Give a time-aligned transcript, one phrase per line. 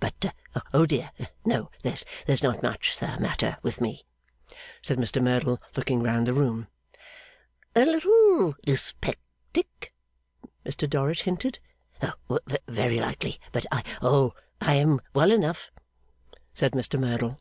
[0.00, 0.34] But
[0.72, 1.10] Oh dear
[1.44, 4.06] no, there's not much the matter with me,'
[4.80, 6.68] said Mr Merdle, looking round the room.
[7.76, 9.92] 'A little dyspeptic?'
[10.64, 11.58] Mr Dorrit hinted.
[12.66, 13.38] 'Very likely.
[13.52, 14.32] But I Oh,
[14.62, 15.70] I am well enough,'
[16.54, 17.38] said Mr Merdle.